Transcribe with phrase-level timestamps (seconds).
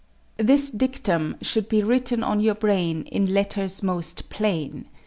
[0.37, 4.87] This dictum should be written on your brain in letters most plain.